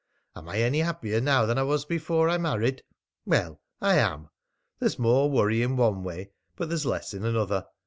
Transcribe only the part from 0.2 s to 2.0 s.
Am I any happier now than I was